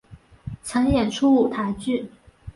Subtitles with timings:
[0.63, 2.09] 曾演出舞台剧。